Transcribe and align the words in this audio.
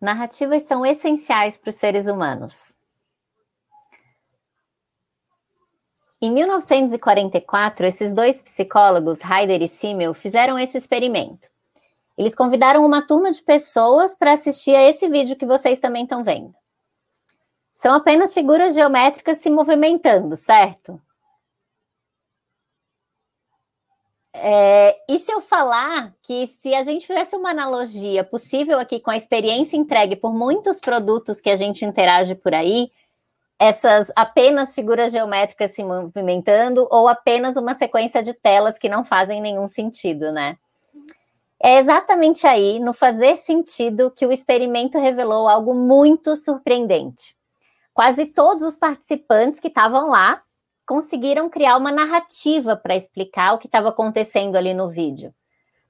narrativas 0.00 0.62
são 0.62 0.84
essenciais 0.84 1.56
para 1.56 1.70
os 1.70 1.76
seres 1.76 2.06
humanos. 2.06 2.76
Em 6.20 6.32
1944, 6.32 7.86
esses 7.86 8.12
dois 8.12 8.40
psicólogos, 8.40 9.20
Heider 9.20 9.62
e 9.62 9.68
Simmel, 9.68 10.14
fizeram 10.14 10.58
esse 10.58 10.78
experimento. 10.78 11.48
Eles 12.16 12.34
convidaram 12.34 12.86
uma 12.86 13.06
turma 13.06 13.30
de 13.30 13.42
pessoas 13.42 14.14
para 14.16 14.32
assistir 14.32 14.74
a 14.74 14.88
esse 14.88 15.08
vídeo 15.08 15.36
que 15.36 15.44
vocês 15.44 15.78
também 15.78 16.04
estão 16.04 16.24
vendo. 16.24 16.54
São 17.74 17.94
apenas 17.94 18.32
figuras 18.32 18.74
geométricas 18.74 19.38
se 19.38 19.50
movimentando, 19.50 20.34
certo? 20.34 20.98
É, 24.38 24.96
e 25.08 25.18
se 25.18 25.32
eu 25.32 25.40
falar 25.40 26.12
que 26.22 26.46
se 26.46 26.74
a 26.74 26.82
gente 26.82 27.06
fizesse 27.06 27.34
uma 27.34 27.50
analogia 27.50 28.22
possível 28.22 28.78
aqui 28.78 29.00
com 29.00 29.10
a 29.10 29.16
experiência 29.16 29.76
entregue 29.76 30.14
por 30.14 30.34
muitos 30.34 30.78
produtos 30.78 31.40
que 31.40 31.48
a 31.48 31.56
gente 31.56 31.84
interage 31.84 32.34
por 32.34 32.54
aí, 32.54 32.90
essas 33.58 34.12
apenas 34.14 34.74
figuras 34.74 35.10
geométricas 35.10 35.70
se 35.70 35.82
movimentando 35.82 36.86
ou 36.90 37.08
apenas 37.08 37.56
uma 37.56 37.74
sequência 37.74 38.22
de 38.22 38.34
telas 38.34 38.78
que 38.78 38.90
não 38.90 39.04
fazem 39.04 39.40
nenhum 39.40 39.66
sentido, 39.66 40.30
né? 40.30 40.58
É 41.58 41.78
exatamente 41.78 42.46
aí, 42.46 42.78
no 42.78 42.92
fazer 42.92 43.36
sentido, 43.36 44.10
que 44.10 44.26
o 44.26 44.32
experimento 44.32 44.98
revelou 44.98 45.48
algo 45.48 45.74
muito 45.74 46.36
surpreendente. 46.36 47.34
Quase 47.94 48.26
todos 48.26 48.62
os 48.62 48.76
participantes 48.76 49.58
que 49.58 49.68
estavam 49.68 50.10
lá 50.10 50.42
conseguiram 50.86 51.50
criar 51.50 51.76
uma 51.76 51.90
narrativa 51.90 52.76
para 52.76 52.96
explicar 52.96 53.54
o 53.54 53.58
que 53.58 53.66
estava 53.66 53.88
acontecendo 53.88 54.56
ali 54.56 54.72
no 54.72 54.88
vídeo. 54.88 55.34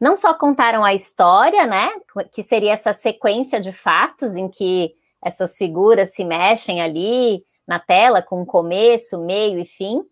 Não 0.01 0.17
só 0.17 0.35
contaram 0.35 0.85
a 0.85 0.95
história, 0.95 1.67
né, 1.67 1.91
que 2.33 2.43
seria 2.43 2.73
essa 2.73 2.93
sequência 2.93 3.61
de 3.61 3.73
fatos 3.73 4.37
em 4.37 4.49
que 4.49 4.95
essas 5.23 5.57
figuras 5.57 6.15
se 6.15 6.25
mexem 6.25 6.81
ali 6.81 7.43
na 7.67 7.79
tela 7.79 8.23
com 8.23 8.45
começo, 8.45 9.19
meio 9.19 9.59
e 9.59 9.65
fim, 9.65 10.03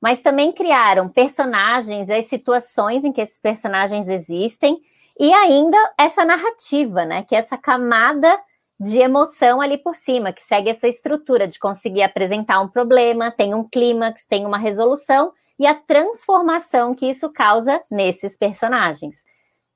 mas 0.00 0.22
também 0.22 0.52
criaram 0.52 1.08
personagens, 1.08 2.10
as 2.10 2.26
situações 2.26 3.04
em 3.04 3.12
que 3.12 3.20
esses 3.20 3.40
personagens 3.40 4.08
existem 4.08 4.78
e 5.18 5.32
ainda 5.32 5.78
essa 5.98 6.24
narrativa, 6.24 7.04
né, 7.04 7.22
que 7.22 7.34
é 7.34 7.38
essa 7.38 7.56
camada 7.56 8.38
de 8.82 8.98
emoção 8.98 9.60
ali 9.60 9.78
por 9.78 9.94
cima, 9.94 10.32
que 10.32 10.42
segue 10.42 10.68
essa 10.68 10.88
estrutura 10.88 11.46
de 11.46 11.56
conseguir 11.56 12.02
apresentar 12.02 12.60
um 12.60 12.66
problema, 12.66 13.30
tem 13.30 13.54
um 13.54 13.62
clímax, 13.62 14.26
tem 14.26 14.44
uma 14.44 14.58
resolução 14.58 15.32
e 15.56 15.66
a 15.68 15.74
transformação 15.74 16.92
que 16.92 17.06
isso 17.06 17.30
causa 17.30 17.78
nesses 17.88 18.36
personagens. 18.36 19.24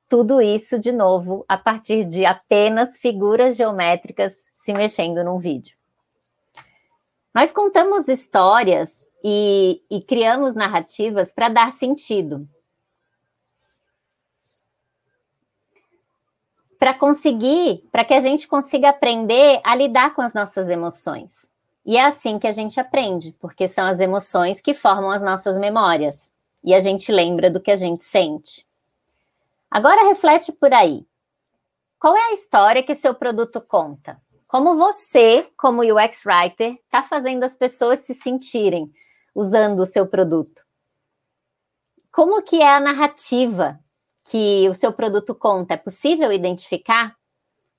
Tudo 0.09 0.41
isso, 0.41 0.77
de 0.77 0.91
novo, 0.91 1.45
a 1.49 1.57
partir 1.57 2.05
de 2.05 2.27
apenas 2.27 2.99
figuras 2.99 3.57
geométricas 3.57 4.45
se 4.53 4.73
mexendo 4.73 5.23
num 5.23 5.39
vídeo. 5.39 5.77
Nós 7.33 7.53
contamos 7.53 8.09
histórias 8.09 9.07
e, 9.23 9.83
e 9.89 10.01
criamos 10.01 10.57
narrativas 10.57 11.33
para 11.33 11.49
dar 11.49 11.73
sentido, 11.73 12.49
para 16.79 16.95
conseguir, 16.95 17.85
para 17.91 18.05
que 18.05 18.15
a 18.15 18.21
gente 18.21 18.47
consiga 18.47 18.91
aprender 18.91 19.61
a 19.65 19.75
lidar 19.75 20.15
com 20.15 20.23
as 20.23 20.35
nossas 20.35 20.69
emoções. 20.69 21.51
E 21.85 21.97
é 21.97 22.05
assim 22.05 22.39
que 22.39 22.47
a 22.47 22.53
gente 22.53 22.81
aprende, 22.81 23.35
porque 23.41 23.69
são 23.69 23.87
as 23.87 24.01
emoções 24.01 24.61
que 24.61 24.75
formam 24.75 25.11
as 25.11 25.23
nossas 25.23 25.59
memórias 25.59 26.33
e 26.65 26.75
a 26.75 26.81
gente 26.81 27.13
lembra 27.13 27.49
do 27.49 27.61
que 27.61 27.71
a 27.71 27.77
gente 27.77 28.05
sente. 28.05 28.67
Agora 29.71 30.09
reflete 30.09 30.51
por 30.53 30.73
aí. 30.73 31.07
Qual 31.99 32.17
é 32.17 32.31
a 32.31 32.33
história 32.33 32.83
que 32.83 32.95
seu 32.95 33.15
produto 33.15 33.61
conta? 33.61 34.21
Como 34.49 34.77
você, 34.77 35.49
como 35.57 35.83
UX 35.83 36.25
writer, 36.25 36.75
está 36.85 37.03
fazendo 37.03 37.45
as 37.45 37.57
pessoas 37.57 38.01
se 38.01 38.15
sentirem 38.15 38.93
usando 39.35 39.81
o 39.81 39.87
seu 39.87 40.07
produto? 40.07 40.65
Como 42.11 42.43
que 42.43 42.61
é 42.61 42.69
a 42.69 42.81
narrativa 42.81 43.79
que 44.31 44.69
o 44.69 44.75
seu 44.75 44.93
produto 44.93 45.35
conta, 45.35 45.75
é 45.75 45.77
possível 45.77 46.33
identificar 46.33 47.15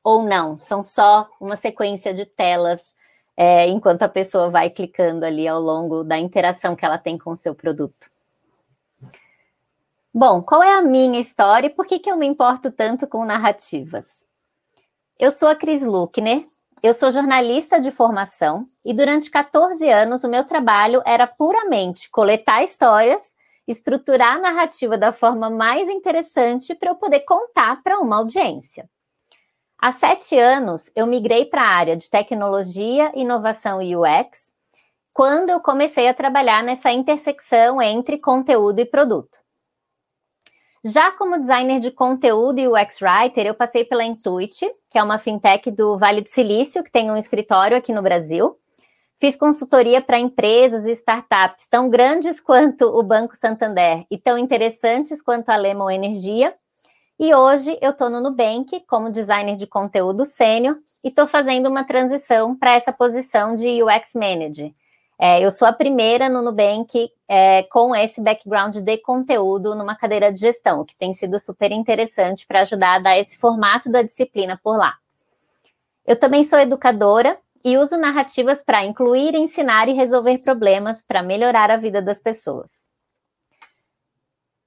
ou 0.04 0.24
não? 0.24 0.56
São 0.56 0.82
só 0.82 1.30
uma 1.40 1.56
sequência 1.56 2.14
de 2.14 2.26
telas 2.26 2.96
é, 3.36 3.68
enquanto 3.68 4.04
a 4.04 4.10
pessoa 4.10 4.50
vai 4.50 4.70
clicando 4.70 5.26
ali 5.26 5.48
ao 5.48 5.62
longo 5.62 6.04
da 6.04 6.18
interação 6.18 6.76
que 6.76 6.86
ela 6.86 6.98
tem 6.98 7.18
com 7.18 7.32
o 7.32 7.36
seu 7.36 7.54
produto. 7.54 8.10
Bom, 10.14 10.42
qual 10.42 10.64
é 10.64 10.74
a 10.74 10.82
minha 10.82 11.20
história 11.20 11.68
e 11.68 11.70
por 11.70 11.86
que, 11.86 12.00
que 12.00 12.10
eu 12.10 12.18
me 12.18 12.26
importo 12.26 12.72
tanto 12.72 13.06
com 13.06 13.26
narrativas? 13.26 14.26
Eu 15.20 15.32
sou 15.32 15.50
a 15.50 15.56
Cris 15.56 15.84
Luckner, 15.84 16.42
eu 16.82 16.94
sou 16.94 17.12
jornalista 17.12 17.80
de 17.80 17.92
formação 17.92 18.66
e 18.86 18.94
durante 18.94 19.30
14 19.30 19.88
anos 19.90 20.24
o 20.24 20.30
meu 20.30 20.46
trabalho 20.46 21.04
era 21.06 21.28
puramente 21.28 22.10
coletar 22.10 22.64
histórias 22.64 23.37
estruturar 23.68 24.38
a 24.38 24.40
narrativa 24.40 24.98
da 24.98 25.12
forma 25.12 25.50
mais 25.50 25.90
interessante 25.90 26.74
para 26.74 26.92
eu 26.92 26.96
poder 26.96 27.22
contar 27.22 27.84
para 27.84 28.00
uma 28.00 28.18
audiência. 28.18 28.90
Há 29.80 29.92
sete 29.92 30.38
anos, 30.40 30.90
eu 30.96 31.06
migrei 31.06 31.46
para 31.46 31.62
a 31.62 31.76
área 31.76 31.98
de 31.98 32.10
tecnologia, 32.10 33.12
inovação 33.14 33.82
e 33.82 33.96
UX, 33.96 34.54
quando 35.14 35.50
eu 35.50 35.60
comecei 35.60 36.08
a 36.08 36.14
trabalhar 36.14 36.64
nessa 36.64 36.92
intersecção 36.92 37.82
entre 37.82 38.18
conteúdo 38.18 38.80
e 38.80 38.86
produto. 38.86 39.38
Já 40.84 41.12
como 41.12 41.40
designer 41.40 41.80
de 41.80 41.92
conteúdo 41.92 42.60
e 42.60 42.68
UX 42.68 43.02
writer, 43.02 43.46
eu 43.46 43.54
passei 43.54 43.84
pela 43.84 44.04
Intuit, 44.04 44.72
que 44.90 44.98
é 44.98 45.04
uma 45.04 45.20
fintech 45.20 45.70
do 45.70 45.98
Vale 45.98 46.22
do 46.22 46.30
Silício, 46.30 46.84
que 46.84 46.92
tem 46.92 47.12
um 47.12 47.18
escritório 47.18 47.76
aqui 47.76 47.92
no 47.92 48.02
Brasil. 48.02 48.58
Fiz 49.20 49.36
consultoria 49.36 50.00
para 50.00 50.20
empresas 50.20 50.86
e 50.86 50.92
startups 50.92 51.66
tão 51.68 51.90
grandes 51.90 52.40
quanto 52.40 52.86
o 52.86 53.02
Banco 53.02 53.36
Santander 53.36 54.06
e 54.12 54.18
tão 54.18 54.38
interessantes 54.38 55.24
quanto 55.24 55.50
a 55.50 55.56
Lemon 55.56 55.90
Energia. 55.90 56.54
E 57.20 57.34
hoje 57.34 57.76
eu 57.82 57.90
estou 57.90 58.12
no 58.12 58.22
Nubank 58.22 58.80
como 58.88 59.12
designer 59.12 59.56
de 59.56 59.66
conteúdo 59.66 60.24
sênior 60.24 60.78
e 61.04 61.08
estou 61.08 61.26
fazendo 61.26 61.68
uma 61.68 61.84
transição 61.84 62.56
para 62.56 62.76
essa 62.76 62.94
posição 62.94 63.56
de 63.56 63.82
UX 63.82 64.14
Manager. 64.14 64.72
É, 65.18 65.44
eu 65.44 65.50
sou 65.50 65.68
a 65.68 65.74
primeira 65.74 66.30
no 66.30 66.44
Nubank 66.44 67.10
é, 67.28 67.64
com 67.64 67.96
esse 67.96 68.22
background 68.22 68.76
de 68.76 68.98
conteúdo 69.00 69.74
numa 69.74 69.96
cadeira 69.96 70.32
de 70.32 70.42
gestão, 70.42 70.86
que 70.86 70.96
tem 70.96 71.12
sido 71.12 71.40
super 71.40 71.72
interessante 71.72 72.46
para 72.46 72.62
ajudar 72.62 72.98
a 72.98 73.00
dar 73.00 73.18
esse 73.18 73.36
formato 73.40 73.90
da 73.90 74.04
disciplina 74.04 74.56
por 74.64 74.78
lá. 74.78 74.94
Eu 76.06 76.20
também 76.20 76.44
sou 76.44 76.60
educadora 76.60 77.36
e 77.64 77.78
uso 77.78 77.98
narrativas 77.98 78.64
para 78.64 78.86
incluir, 78.86 79.36
ensinar 79.36 79.88
e 79.88 79.94
resolver 79.94 80.38
problemas 80.44 81.04
para 81.06 81.24
melhorar 81.24 81.72
a 81.72 81.78
vida 81.78 82.02
das 82.02 82.20
pessoas. 82.20 82.88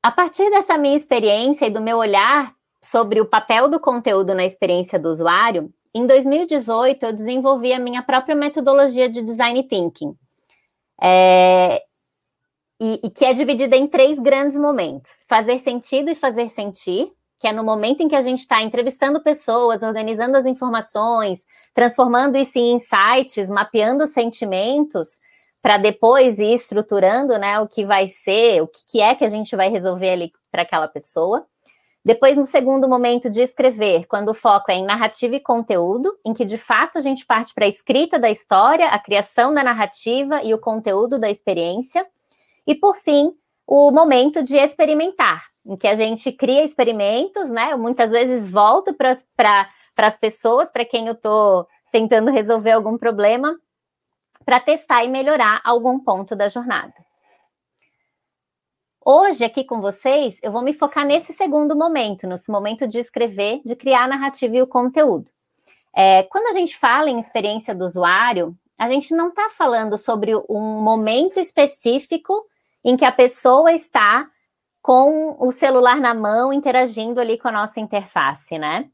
A 0.02 0.10
partir 0.10 0.48
dessa 0.50 0.78
minha 0.78 0.96
experiência 0.96 1.66
e 1.66 1.70
do 1.70 1.80
meu 1.80 1.98
olhar 1.98 2.54
sobre 2.82 3.20
o 3.20 3.26
papel 3.26 3.68
do 3.68 3.78
conteúdo 3.78 4.34
na 4.34 4.44
experiência 4.44 4.98
do 4.98 5.10
usuário, 5.10 5.72
em 5.94 6.06
2018 6.06 7.04
eu 7.04 7.12
desenvolvi 7.12 7.72
a 7.72 7.78
minha 7.78 8.02
própria 8.02 8.34
metodologia 8.34 9.08
de 9.08 9.22
design 9.22 9.62
thinking, 9.64 10.16
é, 11.02 11.82
e, 12.80 13.00
e 13.04 13.10
que 13.10 13.24
é 13.24 13.32
dividida 13.32 13.76
em 13.76 13.86
três 13.86 14.18
grandes 14.18 14.56
momentos: 14.56 15.24
fazer 15.28 15.58
sentido 15.58 16.10
e 16.10 16.14
fazer 16.14 16.48
sentir, 16.48 17.12
que 17.40 17.48
é 17.48 17.52
no 17.52 17.64
momento 17.64 18.02
em 18.02 18.08
que 18.08 18.14
a 18.14 18.20
gente 18.20 18.40
está 18.40 18.60
entrevistando 18.60 19.18
pessoas, 19.22 19.82
organizando 19.82 20.36
as 20.36 20.44
informações, 20.44 21.46
transformando 21.72 22.36
isso 22.36 22.58
em 22.58 22.74
insights, 22.74 23.48
mapeando 23.48 24.04
os 24.04 24.10
sentimentos, 24.10 25.18
para 25.62 25.78
depois 25.78 26.38
ir 26.38 26.52
estruturando 26.52 27.38
né, 27.38 27.58
o 27.58 27.66
que 27.66 27.84
vai 27.86 28.06
ser, 28.08 28.62
o 28.62 28.68
que 28.68 29.00
é 29.00 29.14
que 29.14 29.24
a 29.24 29.28
gente 29.30 29.56
vai 29.56 29.70
resolver 29.70 30.10
ali 30.10 30.30
para 30.52 30.62
aquela 30.62 30.86
pessoa. 30.86 31.46
Depois, 32.04 32.36
no 32.36 32.44
segundo 32.44 32.86
momento 32.86 33.30
de 33.30 33.40
escrever, 33.40 34.06
quando 34.06 34.30
o 34.30 34.34
foco 34.34 34.70
é 34.70 34.74
em 34.74 34.84
narrativa 34.84 35.36
e 35.36 35.40
conteúdo, 35.40 36.14
em 36.24 36.34
que 36.34 36.44
de 36.44 36.58
fato 36.58 36.98
a 36.98 37.00
gente 37.00 37.24
parte 37.24 37.54
para 37.54 37.64
a 37.64 37.68
escrita 37.68 38.18
da 38.18 38.30
história, 38.30 38.88
a 38.88 38.98
criação 38.98 39.54
da 39.54 39.64
narrativa 39.64 40.42
e 40.42 40.52
o 40.52 40.58
conteúdo 40.58 41.18
da 41.18 41.30
experiência. 41.30 42.06
E 42.66 42.74
por 42.74 42.96
fim, 42.96 43.32
o 43.66 43.90
momento 43.90 44.42
de 44.42 44.56
experimentar, 44.56 45.49
em 45.64 45.76
que 45.76 45.86
a 45.86 45.94
gente 45.94 46.32
cria 46.32 46.64
experimentos, 46.64 47.50
né? 47.50 47.72
Eu 47.72 47.78
muitas 47.78 48.10
vezes 48.10 48.48
volto 48.48 48.94
para 48.94 49.68
as 49.96 50.18
pessoas, 50.18 50.70
para 50.70 50.84
quem 50.84 51.06
eu 51.06 51.12
estou 51.12 51.66
tentando 51.92 52.30
resolver 52.30 52.72
algum 52.72 52.96
problema, 52.96 53.56
para 54.44 54.60
testar 54.60 55.04
e 55.04 55.08
melhorar 55.08 55.60
algum 55.64 55.98
ponto 55.98 56.34
da 56.34 56.48
jornada. 56.48 56.94
Hoje, 59.04 59.44
aqui 59.44 59.64
com 59.64 59.80
vocês, 59.80 60.38
eu 60.42 60.52
vou 60.52 60.62
me 60.62 60.72
focar 60.72 61.06
nesse 61.06 61.32
segundo 61.32 61.74
momento, 61.74 62.26
nesse 62.26 62.50
momento 62.50 62.86
de 62.86 62.98
escrever, 62.98 63.60
de 63.64 63.74
criar 63.74 64.04
a 64.04 64.08
narrativa 64.08 64.56
e 64.56 64.62
o 64.62 64.66
conteúdo. 64.66 65.30
É, 65.94 66.22
quando 66.24 66.46
a 66.46 66.52
gente 66.52 66.76
fala 66.76 67.10
em 67.10 67.18
experiência 67.18 67.74
do 67.74 67.84
usuário, 67.84 68.56
a 68.78 68.88
gente 68.88 69.14
não 69.14 69.28
está 69.28 69.48
falando 69.50 69.98
sobre 69.98 70.34
um 70.48 70.80
momento 70.82 71.40
específico 71.40 72.46
em 72.84 72.96
que 72.96 73.04
a 73.04 73.12
pessoa 73.12 73.72
está 73.72 74.28
com 74.82 75.36
o 75.38 75.52
celular 75.52 76.00
na 76.00 76.14
mão 76.14 76.52
interagindo 76.52 77.20
ali 77.20 77.38
com 77.38 77.48
a 77.48 77.52
nossa 77.52 77.80
interface, 77.80 78.58
né? 78.58 78.88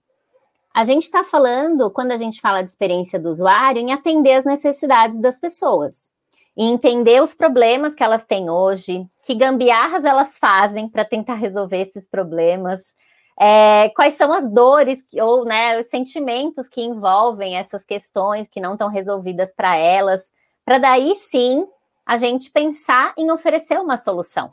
A 0.75 0.85
gente 0.85 1.05
está 1.05 1.25
falando, 1.25 1.91
quando 1.91 2.13
a 2.13 2.17
gente 2.19 2.41
fala 2.41 2.63
de 2.63 2.69
experiência 2.69 3.19
do 3.19 3.31
usuário, 3.31 3.81
em 3.81 3.93
atender 3.93 4.35
as 4.35 4.45
necessidades 4.45 5.19
das 5.19 5.41
pessoas 5.41 6.11
e 6.57 6.65
entender 6.65 7.23
os 7.23 7.35
problemas 7.35 7.95
que 7.95 8.05
elas 8.05 8.27
têm 8.27 8.51
hoje, 8.51 9.07
que 9.25 9.35
gambiarras 9.35 10.05
elas 10.05 10.39
fazem 10.39 10.89
para 10.89 11.05
tentar 11.05 11.35
resolver 11.35 11.81
esses 11.81 12.07
problemas, 12.07 12.95
é, 13.39 13.91
quais 13.91 14.15
são 14.15 14.33
as 14.33 14.51
dores 14.51 15.05
ou 15.15 15.45
né, 15.45 15.81
os 15.81 15.89
sentimentos 15.89 16.69
que 16.69 16.83
envolvem 16.83 17.57
essas 17.57 17.85
questões 17.85 18.49
que 18.49 18.61
não 18.61 18.73
estão 18.73 18.89
resolvidas 18.89 19.55
para 19.55 19.77
elas, 19.77 20.31
para 20.65 20.79
daí 20.79 21.15
sim 21.15 21.67
a 22.05 22.17
gente 22.17 22.51
pensar 22.51 23.15
em 23.17 23.31
oferecer 23.31 23.79
uma 23.79 23.97
solução. 23.97 24.53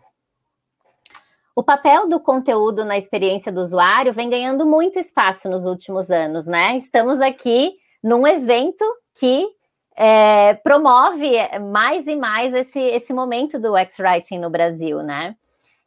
O 1.55 1.61
papel 1.61 2.09
do 2.09 2.19
conteúdo 2.19 2.83
na 2.83 2.97
experiência 2.97 3.51
do 3.51 3.61
usuário 3.61 4.11
vem 4.11 4.27
ganhando 4.27 4.65
muito 4.65 4.97
espaço 4.97 5.47
nos 5.47 5.65
últimos 5.65 6.09
anos, 6.09 6.47
né? 6.47 6.75
Estamos 6.77 7.21
aqui 7.21 7.73
num 8.03 8.25
evento 8.25 8.83
que 9.13 9.47
é, 9.95 10.55
promove 10.55 11.31
mais 11.71 12.07
e 12.07 12.15
mais 12.15 12.55
esse, 12.55 12.79
esse 12.79 13.13
momento 13.13 13.59
do 13.59 13.77
X-Writing 13.77 14.39
no 14.39 14.49
Brasil, 14.49 15.03
né? 15.03 15.35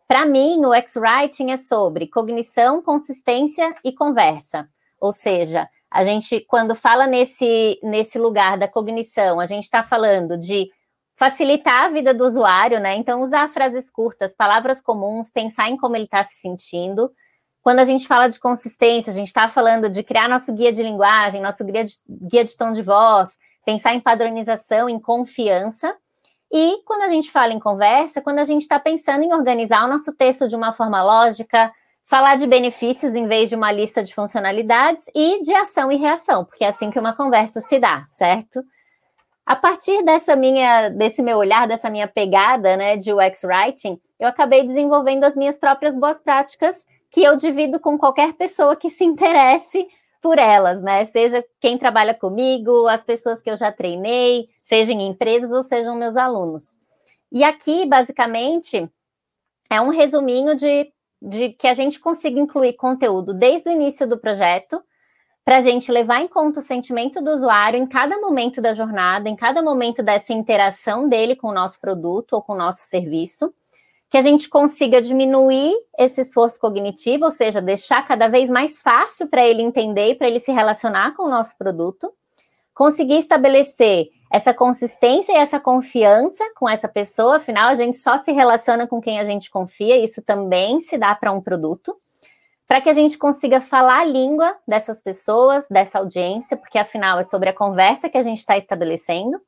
Para 0.06 0.24
mim, 0.24 0.64
o 0.64 0.72
X-Writing 0.72 1.50
é 1.50 1.56
sobre 1.56 2.06
cognição, 2.06 2.80
consistência 2.80 3.74
e 3.82 3.92
conversa. 3.92 4.68
Ou 5.00 5.12
seja, 5.12 5.68
a 5.90 6.04
gente, 6.04 6.40
quando 6.46 6.76
fala 6.76 7.08
nesse, 7.08 7.80
nesse 7.82 8.20
lugar 8.20 8.56
da 8.56 8.68
cognição, 8.68 9.40
a 9.40 9.46
gente 9.46 9.64
está 9.64 9.82
falando 9.82 10.38
de 10.38 10.70
facilitar 11.16 11.86
a 11.86 11.88
vida 11.88 12.12
do 12.12 12.24
usuário, 12.24 12.78
né? 12.78 12.94
Então, 12.94 13.22
usar 13.22 13.48
frases 13.48 13.90
curtas, 13.90 14.34
palavras 14.34 14.82
comuns, 14.82 15.30
pensar 15.30 15.68
em 15.70 15.76
como 15.76 15.96
ele 15.96 16.04
está 16.04 16.22
se 16.22 16.34
sentindo. 16.40 17.10
Quando 17.62 17.78
a 17.80 17.84
gente 17.84 18.06
fala 18.06 18.28
de 18.28 18.38
consistência, 18.38 19.10
a 19.10 19.14
gente 19.14 19.28
está 19.28 19.48
falando 19.48 19.88
de 19.88 20.02
criar 20.02 20.28
nosso 20.28 20.52
guia 20.52 20.72
de 20.72 20.82
linguagem, 20.82 21.40
nosso 21.40 21.64
guia 21.64 21.84
de, 21.84 21.94
guia 22.08 22.44
de 22.44 22.56
tom 22.56 22.72
de 22.72 22.82
voz, 22.82 23.38
pensar 23.64 23.94
em 23.94 24.00
padronização, 24.00 24.88
em 24.88 25.00
confiança. 25.00 25.96
E 26.52 26.82
quando 26.84 27.02
a 27.02 27.08
gente 27.08 27.30
fala 27.30 27.52
em 27.52 27.58
conversa, 27.58 28.20
quando 28.20 28.38
a 28.38 28.44
gente 28.44 28.62
está 28.62 28.78
pensando 28.78 29.24
em 29.24 29.32
organizar 29.32 29.84
o 29.84 29.88
nosso 29.88 30.14
texto 30.14 30.46
de 30.46 30.54
uma 30.54 30.72
forma 30.72 31.02
lógica, 31.02 31.72
falar 32.04 32.36
de 32.36 32.46
benefícios 32.46 33.14
em 33.14 33.26
vez 33.26 33.48
de 33.48 33.56
uma 33.56 33.72
lista 33.72 34.04
de 34.04 34.14
funcionalidades 34.14 35.02
e 35.14 35.40
de 35.40 35.52
ação 35.54 35.90
e 35.90 35.96
reação, 35.96 36.44
porque 36.44 36.62
é 36.62 36.68
assim 36.68 36.90
que 36.90 37.00
uma 37.00 37.16
conversa 37.16 37.60
se 37.62 37.80
dá, 37.80 38.06
certo? 38.10 38.62
A 39.46 39.54
partir 39.54 40.02
dessa 40.02 40.34
minha, 40.34 40.88
desse 40.88 41.22
meu 41.22 41.38
olhar, 41.38 41.68
dessa 41.68 41.88
minha 41.88 42.08
pegada, 42.08 42.76
né, 42.76 42.96
de 42.96 43.12
UX 43.12 43.44
writing, 43.44 43.96
eu 44.18 44.26
acabei 44.26 44.66
desenvolvendo 44.66 45.22
as 45.22 45.36
minhas 45.36 45.56
próprias 45.56 45.96
boas 45.96 46.20
práticas 46.20 46.84
que 47.12 47.22
eu 47.22 47.36
divido 47.36 47.78
com 47.78 47.96
qualquer 47.96 48.32
pessoa 48.32 48.74
que 48.74 48.90
se 48.90 49.04
interesse 49.04 49.86
por 50.20 50.36
elas, 50.36 50.82
né? 50.82 51.04
Seja 51.04 51.44
quem 51.60 51.78
trabalha 51.78 52.12
comigo, 52.12 52.88
as 52.88 53.04
pessoas 53.04 53.40
que 53.40 53.48
eu 53.48 53.56
já 53.56 53.70
treinei, 53.70 54.48
seja 54.64 54.92
em 54.92 55.06
empresas 55.06 55.52
ou 55.52 55.62
sejam 55.62 55.94
meus 55.94 56.16
alunos. 56.16 56.76
E 57.30 57.44
aqui, 57.44 57.86
basicamente, 57.86 58.90
é 59.70 59.80
um 59.80 59.90
resuminho 59.90 60.56
de, 60.56 60.92
de 61.22 61.50
que 61.50 61.68
a 61.68 61.74
gente 61.74 62.00
consiga 62.00 62.40
incluir 62.40 62.72
conteúdo 62.72 63.32
desde 63.32 63.68
o 63.68 63.72
início 63.72 64.08
do 64.08 64.18
projeto 64.18 64.82
para 65.46 65.58
a 65.58 65.60
gente 65.60 65.92
levar 65.92 66.20
em 66.20 66.26
conta 66.26 66.58
o 66.58 66.62
sentimento 66.62 67.22
do 67.22 67.30
usuário 67.30 67.78
em 67.78 67.86
cada 67.86 68.18
momento 68.20 68.60
da 68.60 68.72
jornada, 68.72 69.28
em 69.28 69.36
cada 69.36 69.62
momento 69.62 70.02
dessa 70.02 70.32
interação 70.32 71.08
dele 71.08 71.36
com 71.36 71.46
o 71.46 71.54
nosso 71.54 71.80
produto 71.80 72.32
ou 72.32 72.42
com 72.42 72.54
o 72.54 72.56
nosso 72.56 72.80
serviço, 72.80 73.54
que 74.10 74.18
a 74.18 74.22
gente 74.22 74.48
consiga 74.48 75.00
diminuir 75.00 75.72
esse 75.96 76.22
esforço 76.22 76.58
cognitivo, 76.58 77.26
ou 77.26 77.30
seja, 77.30 77.62
deixar 77.62 78.04
cada 78.04 78.26
vez 78.26 78.50
mais 78.50 78.82
fácil 78.82 79.28
para 79.28 79.46
ele 79.46 79.62
entender 79.62 80.10
e 80.10 80.14
para 80.16 80.26
ele 80.26 80.40
se 80.40 80.50
relacionar 80.50 81.14
com 81.14 81.22
o 81.22 81.30
nosso 81.30 81.56
produto, 81.56 82.12
conseguir 82.74 83.18
estabelecer 83.18 84.08
essa 84.28 84.52
consistência 84.52 85.32
e 85.32 85.36
essa 85.36 85.60
confiança 85.60 86.44
com 86.56 86.68
essa 86.68 86.88
pessoa, 86.88 87.36
afinal, 87.36 87.68
a 87.68 87.74
gente 87.76 87.98
só 87.98 88.18
se 88.18 88.32
relaciona 88.32 88.88
com 88.88 89.00
quem 89.00 89.20
a 89.20 89.24
gente 89.24 89.48
confia, 89.48 89.96
isso 89.96 90.20
também 90.22 90.80
se 90.80 90.98
dá 90.98 91.14
para 91.14 91.30
um 91.30 91.40
produto 91.40 91.96
para 92.66 92.80
que 92.80 92.88
a 92.88 92.92
gente 92.92 93.16
consiga 93.16 93.60
falar 93.60 94.00
a 94.00 94.04
língua 94.04 94.56
dessas 94.66 95.02
pessoas, 95.02 95.68
dessa 95.68 95.98
audiência, 95.98 96.56
porque 96.56 96.78
afinal 96.78 97.18
é 97.18 97.22
sobre 97.22 97.48
a 97.48 97.54
conversa 97.54 98.08
que 98.08 98.18
a 98.18 98.22
gente 98.22 98.38
está 98.38 98.56
estabelecendo. 98.56 99.40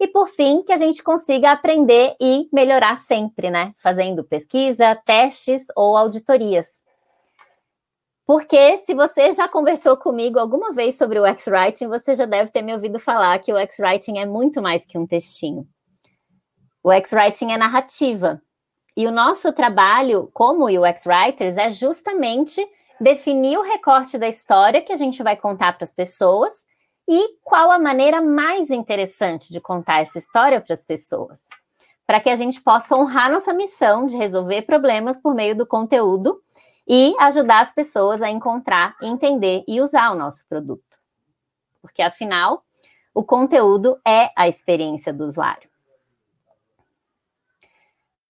E 0.00 0.06
por 0.06 0.28
fim, 0.28 0.62
que 0.62 0.72
a 0.72 0.76
gente 0.76 1.02
consiga 1.02 1.52
aprender 1.52 2.14
e 2.20 2.48
melhorar 2.52 2.98
sempre, 2.98 3.50
né? 3.50 3.72
Fazendo 3.76 4.24
pesquisa, 4.24 4.94
testes 5.04 5.66
ou 5.76 5.96
auditorias. 5.96 6.84
Porque 8.24 8.76
se 8.78 8.94
você 8.94 9.32
já 9.32 9.48
conversou 9.48 9.96
comigo 9.96 10.38
alguma 10.38 10.72
vez 10.72 10.96
sobre 10.96 11.18
o 11.18 11.26
X-Writing, 11.26 11.88
você 11.88 12.14
já 12.14 12.26
deve 12.26 12.50
ter 12.50 12.62
me 12.62 12.74
ouvido 12.74 13.00
falar 13.00 13.38
que 13.38 13.52
o 13.52 13.56
X-Writing 13.56 14.18
é 14.18 14.26
muito 14.26 14.60
mais 14.60 14.84
que 14.84 14.98
um 14.98 15.06
textinho. 15.06 15.66
O 16.82 16.92
X-Writing 16.92 17.52
é 17.52 17.56
narrativa. 17.56 18.40
E 18.98 19.06
o 19.06 19.12
nosso 19.12 19.52
trabalho 19.52 20.28
como 20.34 20.64
UX 20.64 21.06
Writers 21.06 21.56
é 21.56 21.70
justamente 21.70 22.68
definir 23.00 23.56
o 23.56 23.62
recorte 23.62 24.18
da 24.18 24.26
história 24.26 24.82
que 24.82 24.92
a 24.92 24.96
gente 24.96 25.22
vai 25.22 25.36
contar 25.36 25.74
para 25.74 25.84
as 25.84 25.94
pessoas 25.94 26.66
e 27.08 27.36
qual 27.44 27.70
a 27.70 27.78
maneira 27.78 28.20
mais 28.20 28.70
interessante 28.70 29.52
de 29.52 29.60
contar 29.60 30.00
essa 30.00 30.18
história 30.18 30.60
para 30.60 30.72
as 30.72 30.84
pessoas, 30.84 31.44
para 32.04 32.18
que 32.18 32.28
a 32.28 32.34
gente 32.34 32.60
possa 32.60 32.96
honrar 32.96 33.30
nossa 33.30 33.52
missão 33.52 34.04
de 34.04 34.16
resolver 34.16 34.62
problemas 34.62 35.20
por 35.20 35.32
meio 35.32 35.54
do 35.54 35.64
conteúdo 35.64 36.42
e 36.84 37.14
ajudar 37.20 37.60
as 37.60 37.72
pessoas 37.72 38.20
a 38.20 38.28
encontrar, 38.28 38.96
entender 39.00 39.62
e 39.68 39.80
usar 39.80 40.10
o 40.10 40.16
nosso 40.16 40.44
produto. 40.48 40.98
Porque 41.80 42.02
afinal, 42.02 42.64
o 43.14 43.22
conteúdo 43.22 43.96
é 44.04 44.30
a 44.34 44.48
experiência 44.48 45.12
do 45.12 45.24
usuário 45.24 45.68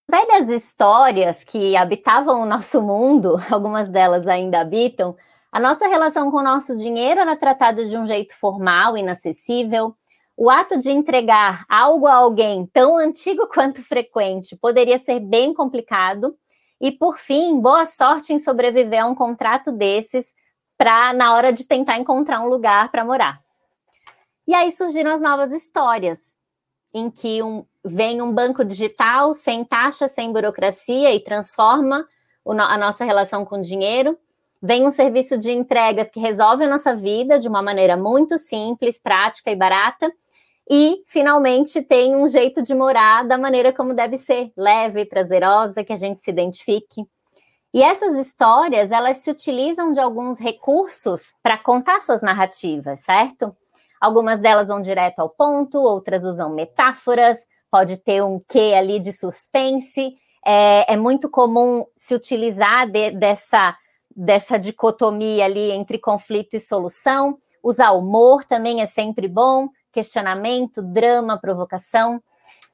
velhas 0.09 0.49
histórias 0.49 1.43
que 1.43 1.77
habitavam 1.77 2.41
o 2.41 2.45
nosso 2.45 2.81
mundo, 2.81 3.37
algumas 3.51 3.87
delas 3.89 4.27
ainda 4.27 4.59
habitam, 4.59 5.15
a 5.51 5.59
nossa 5.59 5.87
relação 5.87 6.31
com 6.31 6.37
o 6.37 6.43
nosso 6.43 6.75
dinheiro 6.75 7.21
era 7.21 7.35
tratada 7.35 7.85
de 7.85 7.95
um 7.95 8.05
jeito 8.05 8.35
formal, 8.35 8.97
inacessível. 8.97 9.95
O 10.37 10.49
ato 10.49 10.79
de 10.79 10.91
entregar 10.91 11.65
algo 11.67 12.07
a 12.07 12.13
alguém 12.13 12.65
tão 12.67 12.97
antigo 12.97 13.47
quanto 13.47 13.83
frequente 13.83 14.55
poderia 14.55 14.97
ser 14.97 15.19
bem 15.19 15.53
complicado. 15.53 16.35
E, 16.79 16.91
por 16.91 17.17
fim, 17.17 17.59
boa 17.59 17.85
sorte 17.85 18.31
em 18.31 18.39
sobreviver 18.39 19.03
a 19.03 19.07
um 19.07 19.15
contrato 19.15 19.71
desses 19.71 20.33
para 20.77 21.13
na 21.13 21.33
hora 21.33 21.51
de 21.51 21.65
tentar 21.65 21.97
encontrar 21.97 22.39
um 22.39 22.47
lugar 22.47 22.89
para 22.89 23.03
morar. 23.03 23.41
E 24.47 24.53
aí 24.53 24.71
surgiram 24.71 25.11
as 25.11 25.19
novas 25.19 25.51
histórias, 25.51 26.38
em 26.93 27.09
que 27.09 27.41
um, 27.43 27.65
vem 27.83 28.21
um 28.21 28.33
banco 28.33 28.63
digital 28.63 29.33
sem 29.33 29.63
taxa, 29.63 30.07
sem 30.07 30.31
burocracia 30.31 31.13
e 31.13 31.19
transforma 31.19 32.07
o, 32.43 32.51
a 32.51 32.77
nossa 32.77 33.05
relação 33.05 33.45
com 33.45 33.57
o 33.57 33.61
dinheiro. 33.61 34.17
Vem 34.61 34.85
um 34.85 34.91
serviço 34.91 35.37
de 35.37 35.51
entregas 35.51 36.09
que 36.09 36.19
resolve 36.19 36.65
a 36.65 36.69
nossa 36.69 36.95
vida 36.95 37.39
de 37.39 37.47
uma 37.47 37.61
maneira 37.61 37.95
muito 37.95 38.37
simples, 38.37 38.99
prática 39.01 39.51
e 39.51 39.55
barata. 39.55 40.11
E, 40.69 41.01
finalmente, 41.07 41.81
tem 41.81 42.15
um 42.15 42.27
jeito 42.27 42.61
de 42.61 42.75
morar 42.75 43.25
da 43.25 43.37
maneira 43.37 43.73
como 43.73 43.93
deve 43.93 44.17
ser, 44.17 44.51
leve, 44.55 45.05
prazerosa, 45.05 45.83
que 45.83 45.93
a 45.93 45.95
gente 45.95 46.21
se 46.21 46.29
identifique. 46.29 47.07
E 47.73 47.81
essas 47.81 48.15
histórias, 48.15 48.91
elas 48.91 49.17
se 49.17 49.31
utilizam 49.31 49.91
de 49.91 49.99
alguns 49.99 50.39
recursos 50.39 51.33
para 51.41 51.57
contar 51.57 51.99
suas 52.01 52.21
narrativas, 52.21 52.99
certo? 52.99 53.55
Algumas 53.99 54.39
delas 54.39 54.67
vão 54.67 54.81
direto 54.81 55.19
ao 55.19 55.29
ponto, 55.29 55.77
outras 55.77 56.23
usam 56.23 56.53
metáforas, 56.53 57.39
pode 57.69 57.97
ter 57.97 58.23
um 58.23 58.39
quê 58.47 58.73
ali 58.75 58.99
de 58.99 59.11
suspense. 59.11 60.15
É, 60.45 60.93
é 60.93 60.97
muito 60.97 61.29
comum 61.29 61.85
se 61.97 62.15
utilizar 62.15 62.89
de, 62.89 63.11
dessa, 63.11 63.75
dessa 64.15 64.57
dicotomia 64.57 65.45
ali 65.45 65.71
entre 65.71 65.99
conflito 65.99 66.55
e 66.55 66.59
solução. 66.59 67.37
Usar 67.61 67.91
humor 67.91 68.45
também 68.45 68.81
é 68.81 68.85
sempre 68.85 69.27
bom, 69.27 69.67
questionamento, 69.91 70.81
drama, 70.81 71.37
provocação. 71.37 72.21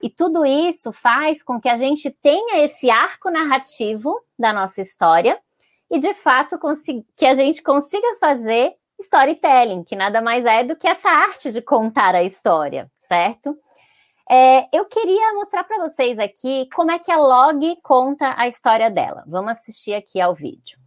E 0.01 0.09
tudo 0.09 0.45
isso 0.45 0.91
faz 0.91 1.41
com 1.41 1.59
que 1.59 1.69
a 1.69 1.75
gente 1.75 2.11
tenha 2.11 2.63
esse 2.63 2.89
arco 2.89 3.31
narrativo 3.31 4.13
da 4.37 4.53
nossa 4.53 4.81
história 4.81 5.39
e, 5.89 5.97
de 5.97 6.13
fato, 6.13 6.59
que 7.17 7.25
a 7.25 7.33
gente 7.33 7.63
consiga 7.63 8.15
fazer 8.19 8.73
storytelling, 8.99 9.83
que 9.83 9.95
nada 9.95 10.21
mais 10.21 10.45
é 10.45 10.63
do 10.63 10.75
que 10.75 10.87
essa 10.87 11.09
arte 11.09 11.51
de 11.51 11.61
contar 11.61 12.15
a 12.15 12.23
história, 12.23 12.89
certo? 12.97 13.57
É, 14.29 14.67
eu 14.75 14.85
queria 14.85 15.33
mostrar 15.33 15.63
para 15.63 15.87
vocês 15.87 16.17
aqui 16.17 16.67
como 16.73 16.91
é 16.91 16.97
que 16.97 17.11
a 17.11 17.17
Log 17.17 17.77
conta 17.83 18.33
a 18.37 18.47
história 18.47 18.89
dela. 18.89 19.23
Vamos 19.27 19.51
assistir 19.51 19.93
aqui 19.93 20.19
ao 20.19 20.33
vídeo. 20.33 20.79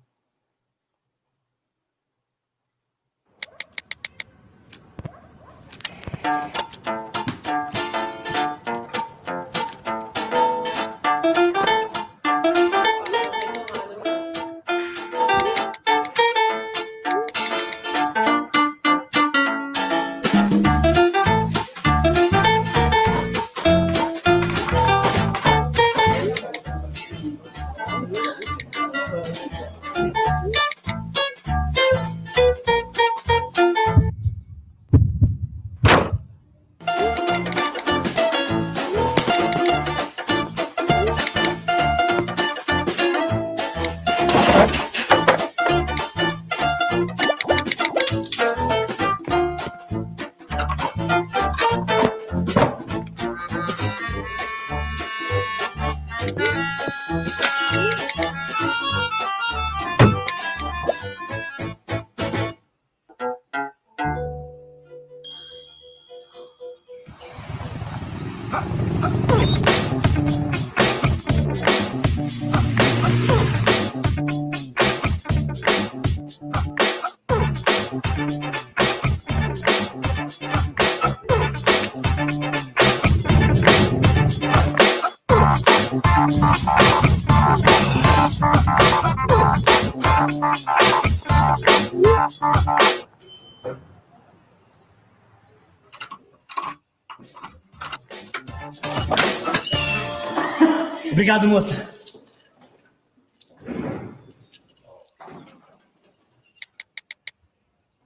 Obrigado, 101.10 101.48
moça. 101.48 101.74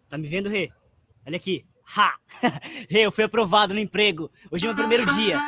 Tá 0.09 0.19
me 0.19 0.29
vendo, 0.29 0.49
Rê? 0.49 0.71
Olha 1.26 1.37
aqui. 1.37 1.64
Ha! 1.97 2.14
Rê, 2.88 3.00
eu 3.00 3.12
fui 3.12 3.25
aprovado 3.25 3.75
no 3.75 3.81
emprego. 3.81 4.31
Hoje 4.50 4.64
é 4.64 4.69
meu 4.69 4.76
primeiro 4.76 5.07
dia. 5.07 5.38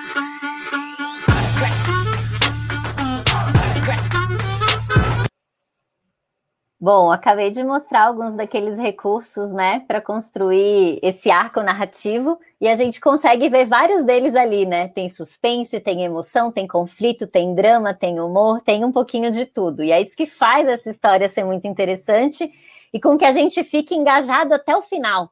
Bom, 6.80 7.10
acabei 7.10 7.50
de 7.50 7.62
mostrar 7.62 8.08
alguns 8.08 8.34
daqueles 8.34 8.76
recursos, 8.76 9.50
né, 9.52 9.80
para 9.86 10.00
construir 10.00 10.98
esse 11.02 11.30
arco 11.30 11.62
narrativo 11.62 12.38
e 12.60 12.68
a 12.68 12.74
gente 12.74 13.00
consegue 13.00 13.48
ver 13.48 13.64
vários 13.64 14.04
deles 14.04 14.34
ali, 14.34 14.66
né? 14.66 14.88
Tem 14.88 15.08
suspense, 15.08 15.80
tem 15.80 16.04
emoção, 16.04 16.50
tem 16.52 16.66
conflito, 16.66 17.26
tem 17.26 17.54
drama, 17.54 17.94
tem 17.94 18.20
humor, 18.20 18.60
tem 18.60 18.84
um 18.84 18.92
pouquinho 18.92 19.30
de 19.30 19.46
tudo. 19.46 19.82
E 19.82 19.92
é 19.92 20.00
isso 20.00 20.16
que 20.16 20.26
faz 20.26 20.68
essa 20.68 20.90
história 20.90 21.28
ser 21.28 21.44
muito 21.44 21.66
interessante 21.66 22.52
e 22.92 23.00
com 23.00 23.16
que 23.16 23.24
a 23.24 23.32
gente 23.32 23.62
fique 23.64 23.94
engajado 23.94 24.52
até 24.52 24.76
o 24.76 24.82
final. 24.82 25.30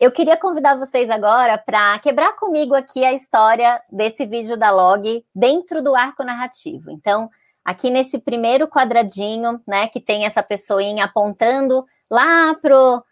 Eu 0.00 0.10
queria 0.10 0.36
convidar 0.36 0.76
vocês 0.76 1.10
agora 1.10 1.58
para 1.58 1.98
quebrar 1.98 2.34
comigo 2.34 2.74
aqui 2.74 3.04
a 3.04 3.12
história 3.12 3.78
desse 3.90 4.24
vídeo 4.24 4.56
da 4.56 4.70
log 4.70 5.22
dentro 5.34 5.82
do 5.82 5.94
arco 5.94 6.24
narrativo. 6.24 6.90
Então, 6.90 7.28
aqui 7.64 7.90
nesse 7.90 8.18
primeiro 8.18 8.68
quadradinho, 8.68 9.60
né, 9.66 9.86
que 9.88 10.00
tem 10.00 10.24
essa 10.24 10.42
pessoinha 10.42 11.04
apontando 11.04 11.84
lá 12.10 12.54
pro 12.54 13.04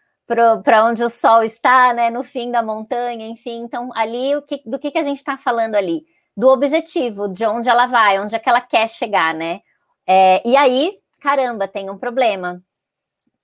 para 0.63 0.85
onde 0.85 1.03
o 1.03 1.09
sol 1.09 1.43
está, 1.43 1.91
né, 1.91 2.09
no 2.09 2.23
fim 2.23 2.51
da 2.51 2.63
montanha, 2.63 3.27
enfim. 3.27 3.63
Então, 3.63 3.89
ali, 3.93 4.33
o 4.33 4.41
que, 4.41 4.61
do 4.65 4.79
que, 4.79 4.89
que 4.89 4.97
a 4.97 5.03
gente 5.03 5.17
está 5.17 5.35
falando 5.35 5.75
ali? 5.75 6.05
Do 6.37 6.47
objetivo, 6.47 7.27
de 7.27 7.45
onde 7.45 7.67
ela 7.67 7.85
vai, 7.85 8.17
onde 8.17 8.33
é 8.33 8.39
que 8.39 8.47
ela 8.47 8.61
quer 8.61 8.87
chegar, 8.87 9.33
né? 9.33 9.59
É, 10.07 10.41
e 10.47 10.55
aí, 10.55 10.93
caramba, 11.19 11.67
tem 11.67 11.89
um 11.89 11.97
problema. 11.97 12.63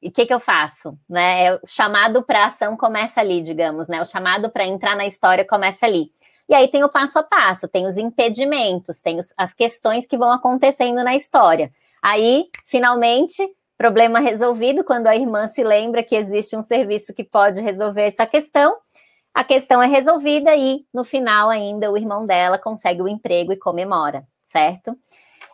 E 0.02 0.08
o 0.08 0.12
que, 0.12 0.26
que 0.26 0.34
eu 0.34 0.40
faço? 0.40 0.98
Né? 1.10 1.46
É, 1.46 1.56
o 1.56 1.68
chamado 1.68 2.24
para 2.24 2.46
ação 2.46 2.78
começa 2.78 3.20
ali, 3.20 3.42
digamos, 3.42 3.90
né? 3.90 4.02
O 4.02 4.06
chamado 4.06 4.50
para 4.50 4.66
entrar 4.66 4.96
na 4.96 5.06
história 5.06 5.44
começa 5.44 5.86
ali. 5.86 6.12
E 6.50 6.54
aí 6.54 6.68
tem 6.68 6.84
o 6.84 6.90
passo 6.90 7.20
a 7.20 7.24
passo, 7.24 7.68
tem 7.68 7.86
os 7.86 7.98
impedimentos, 7.98 9.02
tem 9.02 9.20
os, 9.20 9.34
as 9.38 9.54
questões 9.54 10.06
que 10.06 10.18
vão 10.18 10.32
acontecendo 10.32 11.04
na 11.04 11.16
história. 11.16 11.72
Aí, 12.02 12.46
finalmente, 12.66 13.48
problema 13.78 14.20
resolvido, 14.20 14.84
quando 14.84 15.08
a 15.08 15.16
irmã 15.16 15.48
se 15.48 15.64
lembra 15.64 16.04
que 16.04 16.16
existe 16.16 16.56
um 16.56 16.62
serviço 16.62 17.14
que 17.14 17.24
pode 17.24 17.62
resolver 17.62 18.04
essa 18.04 18.26
questão. 18.26 18.78
A 19.34 19.44
questão 19.44 19.84
é 19.84 19.88
resolvida 19.88 20.56
e, 20.56 20.86
no 20.94 21.04
final, 21.04 21.50
ainda 21.50 21.92
o 21.92 21.98
irmão 21.98 22.26
dela 22.26 22.58
consegue 22.58 23.02
o 23.02 23.08
emprego 23.08 23.54
e 23.54 23.58
comemora, 23.58 24.26
certo? 24.46 24.98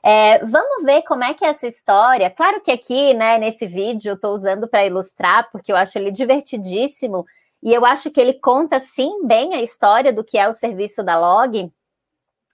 É, 0.01 0.39
vamos 0.45 0.83
ver 0.83 1.01
como 1.03 1.23
é 1.23 1.33
que 1.33 1.43
é 1.43 1.49
essa 1.49 1.67
história. 1.67 2.29
Claro 2.29 2.61
que 2.61 2.71
aqui, 2.71 3.13
né, 3.13 3.37
nesse 3.37 3.65
vídeo, 3.65 4.11
eu 4.11 4.15
estou 4.15 4.33
usando 4.33 4.67
para 4.67 4.85
ilustrar, 4.85 5.49
porque 5.51 5.71
eu 5.71 5.75
acho 5.75 5.97
ele 5.97 6.11
divertidíssimo 6.11 7.25
e 7.63 7.73
eu 7.73 7.85
acho 7.85 8.11
que 8.11 8.19
ele 8.19 8.33
conta 8.33 8.77
sim 8.79 9.25
bem 9.25 9.55
a 9.55 9.61
história 9.61 10.11
do 10.11 10.23
que 10.23 10.37
é 10.37 10.49
o 10.49 10.53
serviço 10.53 11.01
da 11.01 11.17
log. 11.17 11.71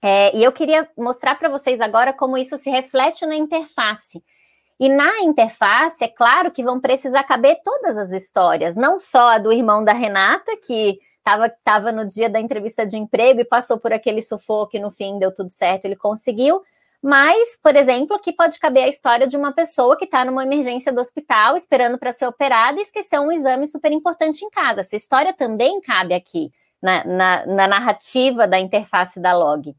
É, 0.04 0.36
e 0.38 0.44
eu 0.44 0.52
queria 0.52 0.88
mostrar 0.96 1.36
para 1.36 1.50
vocês 1.50 1.82
agora 1.82 2.14
como 2.14 2.38
isso 2.38 2.58
se 2.60 2.70
reflete 2.70 3.26
na 3.26 3.36
interface. 3.36 4.22
E 4.80 4.88
na 4.88 5.22
interface, 5.22 6.04
é 6.04 6.08
claro 6.08 6.52
que 6.52 6.64
vão 6.64 6.80
precisar 6.80 7.24
caber 7.24 7.58
todas 7.66 7.98
as 7.98 8.12
histórias, 8.12 8.78
não 8.78 8.98
só 9.00 9.30
a 9.32 9.38
do 9.38 9.52
irmão 9.52 9.84
da 9.84 9.92
Renata, 9.92 10.56
que 10.66 11.00
estava 11.26 11.92
no 11.92 12.08
dia 12.08 12.30
da 12.30 12.40
entrevista 12.40 12.86
de 12.86 12.98
emprego 12.98 13.42
e 13.42 13.46
passou 13.46 13.80
por 13.80 13.92
aquele 13.92 14.22
sufoco 14.22 14.78
e 14.78 14.80
no 14.80 14.90
fim 14.90 15.20
deu 15.20 15.34
tudo 15.34 15.52
certo, 15.52 15.86
ele 15.86 15.96
conseguiu, 15.96 16.62
mas, 17.02 17.58
por 17.62 17.76
exemplo, 17.76 18.16
aqui 18.16 18.34
pode 18.34 18.60
caber 18.60 18.84
a 18.84 18.90
história 18.90 19.26
de 19.26 19.38
uma 19.38 19.54
pessoa 19.54 19.98
que 19.98 20.06
está 20.06 20.26
numa 20.26 20.44
emergência 20.44 20.92
do 20.92 21.00
hospital, 21.00 21.56
esperando 21.56 21.98
para 21.98 22.12
ser 22.12 22.26
operada 22.26 22.78
e 22.78 22.82
esqueceu 22.82 23.22
um 23.22 23.32
exame 23.32 23.68
super 23.68 23.92
importante 23.92 24.44
em 24.44 24.50
casa. 24.50 24.82
Essa 24.82 24.96
história 24.96 25.34
também 25.34 25.80
cabe 25.82 26.14
aqui, 26.14 26.52
na, 26.82 27.04
na, 27.06 27.46
na 27.46 27.68
narrativa 27.68 28.48
da 28.48 28.60
interface 28.60 29.20
da 29.20 29.36
log. 29.36 29.76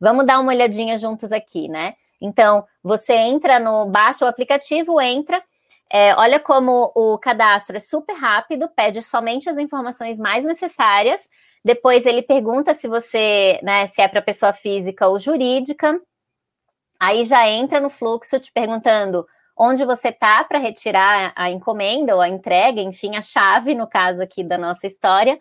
Vamos 0.00 0.26
dar 0.26 0.40
uma 0.40 0.52
olhadinha 0.52 0.96
juntos 0.96 1.30
aqui, 1.30 1.68
né? 1.68 1.94
Então, 2.20 2.64
você 2.82 3.14
entra 3.14 3.58
no, 3.58 3.86
baixa 3.86 4.24
o 4.24 4.28
aplicativo, 4.28 5.00
entra, 5.00 5.42
é, 5.90 6.14
olha 6.14 6.40
como 6.40 6.90
o 6.94 7.18
cadastro 7.18 7.76
é 7.76 7.80
super 7.80 8.14
rápido, 8.14 8.66
pede 8.74 9.02
somente 9.02 9.50
as 9.50 9.58
informações 9.58 10.18
mais 10.18 10.42
necessárias. 10.42 11.28
Depois 11.62 12.06
ele 12.06 12.22
pergunta 12.22 12.72
se 12.72 12.88
você, 12.88 13.60
né, 13.62 13.86
se 13.88 14.00
é 14.00 14.08
para 14.08 14.22
pessoa 14.22 14.54
física 14.54 15.06
ou 15.06 15.18
jurídica. 15.18 16.00
Aí 17.02 17.24
já 17.24 17.48
entra 17.48 17.80
no 17.80 17.90
fluxo 17.90 18.38
te 18.38 18.52
perguntando 18.52 19.26
onde 19.58 19.84
você 19.84 20.10
está 20.10 20.44
para 20.44 20.60
retirar 20.60 21.32
a 21.34 21.50
encomenda 21.50 22.14
ou 22.14 22.20
a 22.20 22.28
entrega, 22.28 22.80
enfim, 22.80 23.16
a 23.16 23.20
chave, 23.20 23.74
no 23.74 23.88
caso 23.88 24.22
aqui 24.22 24.44
da 24.44 24.56
nossa 24.56 24.86
história, 24.86 25.36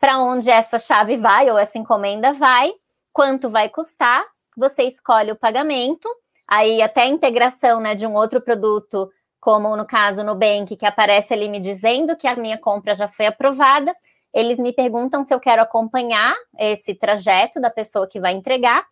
para 0.00 0.18
onde 0.18 0.50
essa 0.50 0.76
chave 0.76 1.16
vai 1.16 1.48
ou 1.48 1.56
essa 1.56 1.78
encomenda 1.78 2.32
vai, 2.32 2.72
quanto 3.12 3.48
vai 3.48 3.68
custar, 3.68 4.24
você 4.56 4.82
escolhe 4.82 5.30
o 5.30 5.36
pagamento, 5.36 6.08
aí 6.48 6.82
até 6.82 7.02
a 7.02 7.08
integração 7.08 7.78
né, 7.78 7.94
de 7.94 8.04
um 8.04 8.14
outro 8.14 8.40
produto, 8.40 9.08
como 9.38 9.76
no 9.76 9.86
caso 9.86 10.24
no 10.24 10.34
Bank, 10.34 10.76
que 10.76 10.84
aparece 10.84 11.32
ali 11.32 11.48
me 11.48 11.60
dizendo 11.60 12.16
que 12.16 12.26
a 12.26 12.34
minha 12.34 12.58
compra 12.58 12.92
já 12.92 13.06
foi 13.06 13.26
aprovada, 13.26 13.94
eles 14.34 14.58
me 14.58 14.72
perguntam 14.72 15.22
se 15.22 15.32
eu 15.32 15.38
quero 15.38 15.62
acompanhar 15.62 16.34
esse 16.58 16.92
trajeto 16.92 17.60
da 17.60 17.70
pessoa 17.70 18.08
que 18.08 18.18
vai 18.18 18.32
entregar, 18.32 18.84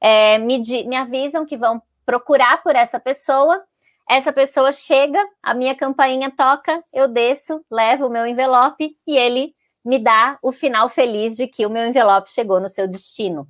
é, 0.00 0.38
me, 0.38 0.58
me 0.86 0.96
avisam 0.96 1.44
que 1.44 1.56
vão 1.56 1.82
procurar 2.04 2.62
por 2.62 2.74
essa 2.74 2.98
pessoa. 2.98 3.62
Essa 4.08 4.32
pessoa 4.32 4.72
chega, 4.72 5.22
a 5.42 5.52
minha 5.52 5.74
campainha 5.74 6.30
toca, 6.34 6.82
eu 6.92 7.06
desço, 7.06 7.62
levo 7.70 8.06
o 8.06 8.10
meu 8.10 8.26
envelope 8.26 8.96
e 9.06 9.16
ele 9.16 9.52
me 9.84 9.98
dá 9.98 10.38
o 10.42 10.50
final 10.50 10.88
feliz 10.88 11.36
de 11.36 11.46
que 11.46 11.66
o 11.66 11.70
meu 11.70 11.86
envelope 11.86 12.30
chegou 12.30 12.60
no 12.60 12.68
seu 12.68 12.88
destino. 12.88 13.46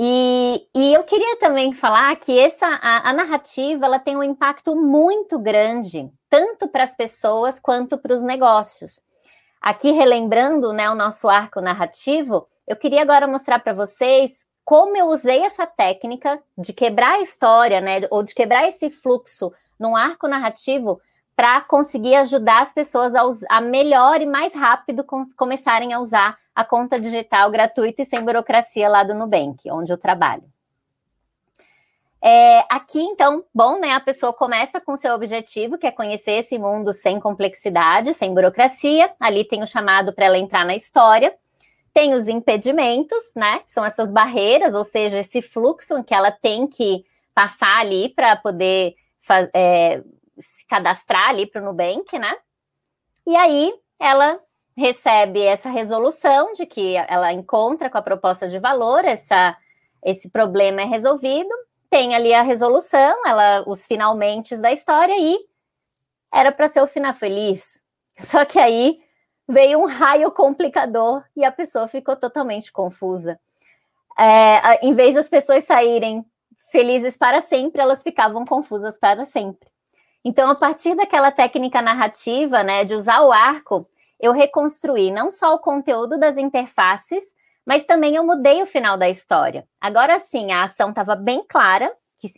E, 0.00 0.64
e 0.76 0.94
eu 0.94 1.02
queria 1.02 1.36
também 1.38 1.72
falar 1.72 2.14
que 2.16 2.38
essa 2.38 2.66
a, 2.66 3.10
a 3.10 3.12
narrativa 3.12 3.84
ela 3.84 3.98
tem 3.98 4.16
um 4.16 4.22
impacto 4.22 4.76
muito 4.76 5.40
grande, 5.40 6.08
tanto 6.30 6.68
para 6.68 6.84
as 6.84 6.96
pessoas 6.96 7.58
quanto 7.58 7.98
para 7.98 8.14
os 8.14 8.22
negócios. 8.22 9.02
Aqui 9.60 9.90
relembrando 9.90 10.72
né, 10.72 10.88
o 10.88 10.94
nosso 10.94 11.28
arco 11.28 11.60
narrativo, 11.60 12.46
eu 12.64 12.76
queria 12.76 13.02
agora 13.02 13.26
mostrar 13.26 13.58
para 13.58 13.72
vocês 13.72 14.46
como 14.68 14.94
eu 14.98 15.06
usei 15.06 15.46
essa 15.46 15.66
técnica 15.66 16.38
de 16.58 16.74
quebrar 16.74 17.14
a 17.14 17.20
história, 17.22 17.80
né, 17.80 18.02
ou 18.10 18.22
de 18.22 18.34
quebrar 18.34 18.68
esse 18.68 18.90
fluxo 18.90 19.50
num 19.80 19.96
arco 19.96 20.28
narrativo 20.28 21.00
para 21.34 21.62
conseguir 21.62 22.16
ajudar 22.16 22.60
as 22.60 22.74
pessoas 22.74 23.14
a, 23.14 23.22
a 23.48 23.62
melhor 23.62 24.20
e 24.20 24.26
mais 24.26 24.54
rápido 24.54 25.02
com, 25.02 25.22
começarem 25.34 25.94
a 25.94 25.98
usar 25.98 26.36
a 26.54 26.66
conta 26.66 27.00
digital 27.00 27.50
gratuita 27.50 28.02
e 28.02 28.04
sem 28.04 28.22
burocracia 28.22 28.90
lá 28.90 29.02
do 29.02 29.14
Nubank, 29.14 29.70
onde 29.70 29.90
eu 29.90 29.96
trabalho. 29.96 30.44
É, 32.20 32.58
aqui, 32.68 33.00
então, 33.00 33.42
bom, 33.54 33.78
né? 33.78 33.92
A 33.92 34.00
pessoa 34.00 34.34
começa 34.34 34.78
com 34.82 34.98
seu 34.98 35.14
objetivo, 35.14 35.78
que 35.78 35.86
é 35.86 35.90
conhecer 35.90 36.32
esse 36.32 36.58
mundo 36.58 36.92
sem 36.92 37.18
complexidade, 37.18 38.12
sem 38.12 38.34
burocracia. 38.34 39.10
Ali 39.18 39.44
tem 39.44 39.62
o 39.62 39.66
chamado 39.66 40.12
para 40.12 40.26
ela 40.26 40.36
entrar 40.36 40.66
na 40.66 40.76
história. 40.76 41.34
Tem 41.98 42.14
os 42.14 42.28
impedimentos, 42.28 43.24
né? 43.34 43.60
São 43.66 43.84
essas 43.84 44.12
barreiras, 44.12 44.72
ou 44.72 44.84
seja, 44.84 45.18
esse 45.18 45.42
fluxo 45.42 46.00
que 46.04 46.14
ela 46.14 46.30
tem 46.30 46.68
que 46.68 47.04
passar 47.34 47.80
ali 47.80 48.10
para 48.10 48.36
poder 48.36 48.94
é, 49.52 50.00
se 50.38 50.64
cadastrar 50.68 51.30
ali 51.30 51.44
para 51.44 51.60
o 51.60 51.64
Nubank, 51.64 52.16
né? 52.16 52.32
E 53.26 53.34
aí 53.34 53.74
ela 53.98 54.38
recebe 54.76 55.42
essa 55.42 55.70
resolução 55.70 56.52
de 56.52 56.66
que 56.66 56.94
ela 56.94 57.32
encontra 57.32 57.90
com 57.90 57.98
a 57.98 58.02
proposta 58.02 58.46
de 58.46 58.60
valor, 58.60 59.04
essa, 59.04 59.56
esse 60.04 60.30
problema 60.30 60.82
é 60.82 60.84
resolvido, 60.84 61.52
tem 61.90 62.14
ali 62.14 62.32
a 62.32 62.42
resolução, 62.42 63.26
ela 63.26 63.64
os 63.66 63.84
finalmente 63.86 64.56
da 64.58 64.70
história 64.70 65.16
e 65.18 65.36
era 66.32 66.52
para 66.52 66.68
ser 66.68 66.80
o 66.80 66.86
final 66.86 67.12
feliz. 67.12 67.82
Só 68.16 68.44
que 68.44 68.60
aí 68.60 69.00
veio 69.48 69.80
um 69.80 69.86
raio 69.86 70.30
complicador 70.30 71.24
e 71.34 71.44
a 71.44 71.50
pessoa 71.50 71.88
ficou 71.88 72.14
totalmente 72.14 72.70
confusa. 72.70 73.40
É, 74.18 74.84
em 74.86 74.92
vez 74.92 75.14
das 75.14 75.28
pessoas 75.28 75.64
saírem 75.64 76.24
felizes 76.70 77.16
para 77.16 77.40
sempre, 77.40 77.80
elas 77.80 78.02
ficavam 78.02 78.44
confusas 78.44 78.98
para 78.98 79.24
sempre. 79.24 79.68
Então, 80.24 80.50
a 80.50 80.54
partir 80.54 80.94
daquela 80.94 81.30
técnica 81.30 81.80
narrativa, 81.80 82.62
né, 82.62 82.84
de 82.84 82.94
usar 82.94 83.22
o 83.22 83.32
arco, 83.32 83.88
eu 84.20 84.32
reconstruí 84.32 85.10
não 85.10 85.30
só 85.30 85.54
o 85.54 85.60
conteúdo 85.60 86.18
das 86.18 86.36
interfaces, 86.36 87.24
mas 87.64 87.84
também 87.84 88.16
eu 88.16 88.26
mudei 88.26 88.60
o 88.60 88.66
final 88.66 88.98
da 88.98 89.08
história. 89.08 89.66
Agora 89.80 90.18
sim, 90.18 90.52
a 90.52 90.64
ação 90.64 90.90
estava 90.90 91.14
bem 91.14 91.42
clara, 91.48 91.90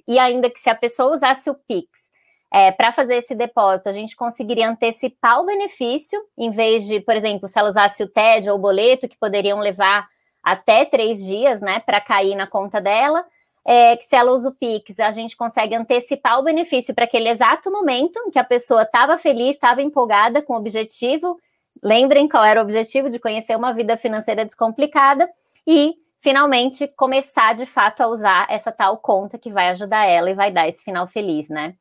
e 0.06 0.18
ainda 0.18 0.50
que 0.50 0.60
se 0.60 0.68
a 0.68 0.74
pessoa 0.74 1.14
usasse 1.14 1.48
o 1.48 1.54
Pix 1.54 2.09
é, 2.52 2.72
para 2.72 2.92
fazer 2.92 3.16
esse 3.16 3.34
depósito, 3.34 3.88
a 3.88 3.92
gente 3.92 4.16
conseguiria 4.16 4.68
antecipar 4.68 5.40
o 5.40 5.46
benefício, 5.46 6.20
em 6.36 6.50
vez 6.50 6.84
de, 6.84 7.00
por 7.00 7.14
exemplo, 7.14 7.46
se 7.46 7.58
ela 7.58 7.68
usasse 7.68 8.02
o 8.02 8.08
TED 8.08 8.50
ou 8.50 8.56
o 8.56 8.60
boleto, 8.60 9.08
que 9.08 9.16
poderiam 9.16 9.60
levar 9.60 10.08
até 10.42 10.84
três 10.84 11.24
dias, 11.24 11.60
né, 11.60 11.80
para 11.80 12.00
cair 12.00 12.34
na 12.34 12.46
conta 12.46 12.80
dela, 12.80 13.24
é, 13.64 13.96
que 13.96 14.04
se 14.04 14.16
ela 14.16 14.32
usa 14.32 14.48
o 14.48 14.54
Pix, 14.54 14.98
a 14.98 15.10
gente 15.10 15.36
consegue 15.36 15.74
antecipar 15.74 16.40
o 16.40 16.42
benefício 16.42 16.94
para 16.94 17.04
aquele 17.04 17.28
exato 17.28 17.70
momento 17.70 18.18
em 18.26 18.30
que 18.30 18.38
a 18.38 18.44
pessoa 18.44 18.82
estava 18.82 19.16
feliz, 19.18 19.54
estava 19.54 19.82
empolgada 19.82 20.42
com 20.42 20.54
o 20.54 20.56
objetivo. 20.56 21.38
Lembrem 21.82 22.28
qual 22.28 22.44
era 22.44 22.60
o 22.60 22.64
objetivo 22.64 23.10
de 23.10 23.18
conhecer 23.18 23.56
uma 23.56 23.72
vida 23.72 23.96
financeira 23.96 24.44
descomplicada 24.44 25.28
e 25.66 25.94
finalmente 26.20 26.88
começar 26.96 27.54
de 27.54 27.66
fato 27.66 28.00
a 28.00 28.08
usar 28.08 28.46
essa 28.50 28.72
tal 28.72 28.96
conta 28.96 29.38
que 29.38 29.52
vai 29.52 29.68
ajudar 29.68 30.06
ela 30.06 30.30
e 30.30 30.34
vai 30.34 30.50
dar 30.50 30.66
esse 30.66 30.82
final 30.82 31.06
feliz, 31.06 31.48
né? 31.48 31.74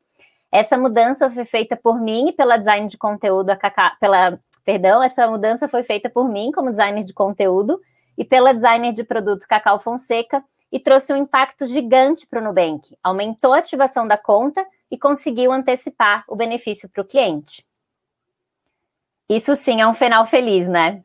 Essa 0.51 0.77
mudança 0.77 1.29
foi 1.29 1.45
feita 1.45 1.75
por 1.75 1.99
mim 1.99 2.33
pela 2.35 2.57
design 2.57 2.87
de 2.87 2.97
conteúdo, 2.97 3.51
pela, 3.99 4.39
perdão, 4.63 5.03
essa 5.03 5.27
mudança 5.27 5.67
foi 5.67 5.83
feita 5.83 6.09
por 6.09 6.27
mim 6.27 6.51
como 6.51 6.71
designer 6.71 7.03
de 7.03 7.13
conteúdo 7.13 7.79
e 8.17 8.25
pela 8.25 8.53
designer 8.53 8.91
de 8.93 9.03
produto 9.03 9.47
Cacau 9.47 9.79
Fonseca 9.79 10.43
e 10.71 10.79
trouxe 10.79 11.13
um 11.13 11.17
impacto 11.17 11.65
gigante 11.65 12.27
para 12.27 12.41
o 12.41 12.43
Nubank. 12.43 12.95
Aumentou 13.03 13.53
a 13.53 13.59
ativação 13.59 14.07
da 14.07 14.17
conta 14.17 14.65
e 14.89 14.97
conseguiu 14.97 15.51
antecipar 15.51 16.23
o 16.27 16.35
benefício 16.35 16.89
para 16.89 17.01
o 17.01 17.05
cliente. 17.05 17.63
Isso 19.29 19.55
sim 19.55 19.81
é 19.81 19.87
um 19.87 19.93
final 19.93 20.25
feliz, 20.25 20.67
né? 20.67 21.03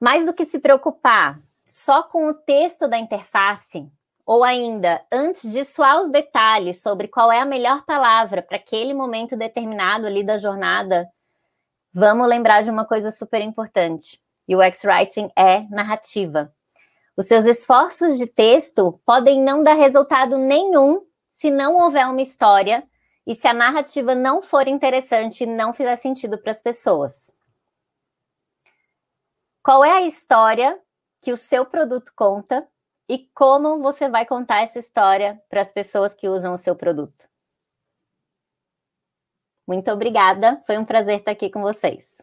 Mais 0.00 0.24
do 0.24 0.32
que 0.32 0.44
se 0.44 0.60
preocupar 0.60 1.40
só 1.68 2.04
com 2.04 2.28
o 2.28 2.34
texto 2.34 2.86
da 2.86 2.98
interface, 2.98 3.90
ou 4.28 4.44
ainda, 4.44 5.02
antes 5.10 5.50
de 5.50 5.64
suar 5.64 6.02
os 6.02 6.10
detalhes 6.10 6.82
sobre 6.82 7.08
qual 7.08 7.32
é 7.32 7.40
a 7.40 7.46
melhor 7.46 7.86
palavra 7.86 8.42
para 8.42 8.58
aquele 8.58 8.92
momento 8.92 9.34
determinado 9.34 10.06
ali 10.06 10.22
da 10.22 10.36
jornada, 10.36 11.10
vamos 11.94 12.28
lembrar 12.28 12.62
de 12.62 12.68
uma 12.68 12.84
coisa 12.84 13.10
super 13.10 13.40
importante. 13.40 14.20
UX 14.46 14.84
Writing 14.84 15.30
é 15.34 15.62
narrativa. 15.70 16.54
Os 17.16 17.26
seus 17.26 17.46
esforços 17.46 18.18
de 18.18 18.26
texto 18.26 19.00
podem 19.06 19.40
não 19.40 19.62
dar 19.62 19.72
resultado 19.72 20.36
nenhum 20.36 21.00
se 21.30 21.50
não 21.50 21.76
houver 21.76 22.06
uma 22.06 22.20
história 22.20 22.82
e 23.26 23.34
se 23.34 23.48
a 23.48 23.54
narrativa 23.54 24.14
não 24.14 24.42
for 24.42 24.68
interessante 24.68 25.44
e 25.44 25.46
não 25.46 25.72
fizer 25.72 25.96
sentido 25.96 26.36
para 26.36 26.50
as 26.50 26.60
pessoas. 26.60 27.32
Qual 29.62 29.82
é 29.82 29.92
a 29.92 30.02
história 30.02 30.78
que 31.22 31.32
o 31.32 31.36
seu 31.38 31.64
produto 31.64 32.12
conta 32.14 32.68
e 33.08 33.26
como 33.34 33.78
você 33.78 34.08
vai 34.08 34.26
contar 34.26 34.62
essa 34.62 34.78
história 34.78 35.40
para 35.48 35.60
as 35.60 35.72
pessoas 35.72 36.14
que 36.14 36.28
usam 36.28 36.52
o 36.54 36.58
seu 36.58 36.76
produto. 36.76 37.26
Muito 39.66 39.90
obrigada, 39.90 40.62
foi 40.66 40.78
um 40.78 40.84
prazer 40.84 41.18
estar 41.18 41.32
aqui 41.32 41.50
com 41.50 41.60
vocês. 41.60 42.17